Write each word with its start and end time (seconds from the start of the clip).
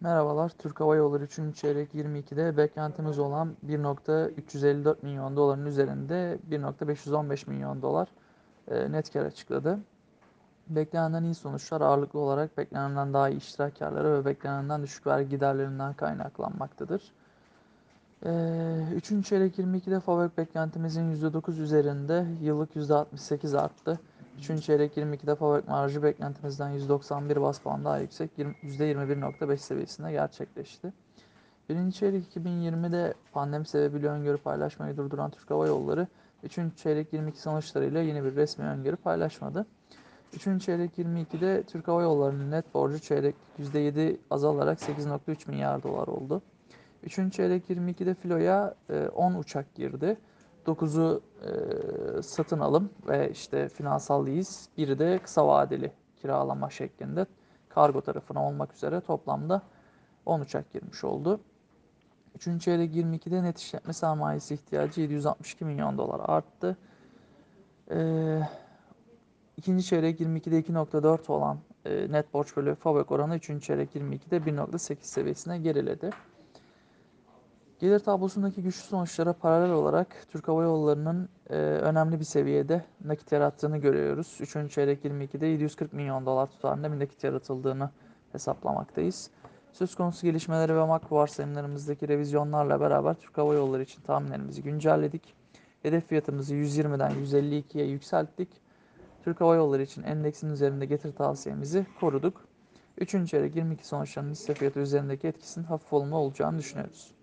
Merhabalar, 0.00 0.48
Türk 0.48 0.80
Hava 0.80 0.96
Yolları 0.96 1.24
3. 1.24 1.56
çeyrek 1.56 1.94
22'de 1.94 2.56
beklentimiz 2.56 3.18
olan 3.18 3.56
1.354 3.66 4.96
milyon 5.02 5.36
doların 5.36 5.66
üzerinde 5.66 6.38
1.515 6.50 7.50
milyon 7.50 7.82
dolar 7.82 8.08
e, 8.68 8.92
net 8.92 9.12
kar 9.12 9.24
açıkladı. 9.24 9.78
Beklenenden 10.68 11.24
iyi 11.24 11.34
sonuçlar 11.34 11.80
ağırlıklı 11.80 12.18
olarak 12.18 12.58
beklenenden 12.58 13.12
daha 13.12 13.28
iyi 13.28 13.38
iştirak 13.38 13.78
karları 13.78 14.12
ve 14.12 14.24
beklenenden 14.24 14.82
düşük 14.82 15.06
vergi 15.06 15.28
giderlerinden 15.28 15.92
kaynaklanmaktadır. 15.94 17.12
Ee, 18.26 18.84
üçüncü 18.94 19.28
çeyrek 19.28 19.58
22'de 19.58 20.00
FAVÖK 20.00 20.38
beklentimizin 20.38 21.14
%9 21.16 21.60
üzerinde 21.60 22.26
yıllık 22.42 22.76
%68 22.76 23.58
arttı. 23.58 24.00
Üçüncü 24.38 24.62
çeyrek 24.62 24.96
22'de 24.96 25.34
FAVÖK 25.34 25.68
marjı 25.68 26.02
beklentimizden 26.02 26.70
191 26.70 27.40
bas 27.40 27.60
puan 27.60 27.84
daha 27.84 27.98
yüksek 27.98 28.30
%21.5 28.38 29.56
seviyesinde 29.56 30.12
gerçekleşti. 30.12 30.92
Birinci 31.68 31.98
çeyrek 31.98 32.36
2020'de 32.36 33.14
pandemi 33.32 33.66
sebebiyle 33.66 34.08
öngörü 34.08 34.36
paylaşmayı 34.36 34.96
durduran 34.96 35.30
Türk 35.30 35.50
Hava 35.50 35.66
Yolları, 35.66 36.06
üçüncü 36.42 36.76
çeyrek 36.76 37.12
22 37.12 37.40
sonuçlarıyla 37.40 38.02
yeni 38.02 38.24
bir 38.24 38.36
resmi 38.36 38.64
öngörü 38.64 38.96
paylaşmadı. 38.96 39.66
Üçüncü 40.32 40.64
çeyrek 40.64 40.98
22'de 40.98 41.62
Türk 41.62 41.88
Hava 41.88 42.02
Yolları'nın 42.02 42.50
net 42.50 42.74
borcu 42.74 42.98
çeyrek 42.98 43.34
%7 43.58 44.16
azalarak 44.30 44.78
8.3 44.78 45.50
milyar 45.50 45.82
dolar 45.82 46.06
oldu. 46.06 46.42
Üçüncü 47.02 47.36
çeyrek 47.36 47.70
22'de 47.70 48.14
filoya 48.14 48.74
10 49.14 49.32
e, 49.32 49.38
uçak 49.38 49.74
girdi. 49.74 50.16
9'u 50.68 51.22
e, 51.44 52.22
satın 52.22 52.58
alım 52.60 52.90
ve 53.08 53.30
işte 53.30 53.68
finansal 53.68 54.26
lease, 54.26 54.70
biri 54.76 54.98
de 54.98 55.18
kısa 55.18 55.46
vadeli 55.46 55.92
kiralama 56.16 56.70
şeklinde 56.70 57.26
kargo 57.68 58.00
tarafına 58.00 58.46
olmak 58.46 58.74
üzere 58.74 59.00
toplamda 59.00 59.62
10 60.26 60.40
uçak 60.40 60.72
girmiş 60.72 61.04
oldu. 61.04 61.40
Üçüncü 62.36 62.60
çeyrek 62.64 62.94
22'de 62.94 63.42
net 63.42 63.58
işletme 63.58 63.92
sermayesi 63.92 64.54
ihtiyacı 64.54 65.00
762 65.00 65.64
milyon 65.64 65.98
dolar 65.98 66.20
arttı. 66.24 66.76
Ee, 67.90 68.40
ikinci 69.56 69.84
çeyrek 69.86 70.20
22'de 70.20 70.60
2.4 70.60 71.32
olan 71.32 71.58
e, 71.84 72.12
net 72.12 72.34
borç 72.34 72.56
bölü 72.56 72.74
FAVÖK 72.74 73.10
oranı 73.10 73.36
üçüncü 73.36 73.66
çeyrek 73.66 73.96
22'de 73.96 74.36
1.8 74.36 74.96
seviyesine 75.00 75.58
geriledi. 75.58 76.10
Gelir 77.78 77.98
tablosundaki 77.98 78.62
güçlü 78.62 78.80
sonuçlara 78.80 79.32
paralel 79.32 79.70
olarak 79.70 80.08
Türk 80.32 80.48
Hava 80.48 80.62
Yolları'nın 80.62 81.28
e, 81.50 81.54
önemli 81.56 82.20
bir 82.20 82.24
seviyede 82.24 82.84
nakit 83.04 83.32
yarattığını 83.32 83.78
görüyoruz. 83.78 84.38
Üçüncü 84.40 84.70
çeyrek 84.70 85.04
22'de 85.04 85.46
740 85.46 85.92
milyon 85.92 86.26
dolar 86.26 86.46
tutarında 86.46 86.92
bir 86.92 86.98
nakit 86.98 87.24
yaratıldığını 87.24 87.90
hesaplamaktayız. 88.32 89.30
Söz 89.72 89.94
konusu 89.94 90.26
gelişmeleri 90.26 90.76
ve 90.76 90.84
makro 90.84 91.16
varsayımlarımızdaki 91.16 92.08
revizyonlarla 92.08 92.80
beraber 92.80 93.14
Türk 93.14 93.38
Hava 93.38 93.54
Yolları 93.54 93.82
için 93.82 94.02
tahminlerimizi 94.02 94.62
güncelledik. 94.62 95.34
Hedef 95.82 96.08
fiyatımızı 96.08 96.54
120'den 96.54 97.10
152'ye 97.10 97.86
yükselttik. 97.86 98.48
Türk 99.24 99.40
Hava 99.40 99.54
Yolları 99.54 99.82
için 99.82 100.02
endeksin 100.02 100.50
üzerinde 100.50 100.86
getir 100.86 101.12
tavsiyemizi 101.12 101.86
koruduk. 102.00 102.44
Üçüncü 102.96 103.30
çeyrek 103.30 103.56
22 103.56 103.86
sonuçlarının 103.86 104.30
hisse 104.30 104.54
fiyatı 104.54 104.80
üzerindeki 104.80 105.28
etkisinin 105.28 105.64
hafif 105.64 105.92
olumlu 105.92 106.16
olacağını 106.16 106.58
düşünüyoruz. 106.58 107.17